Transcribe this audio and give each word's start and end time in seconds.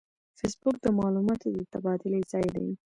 فېسبوک 0.39 0.75
د 0.81 0.85
معلوماتو 0.97 1.47
د 1.55 1.57
تبادلې 1.73 2.21
ځای 2.31 2.45
دی 2.55 2.67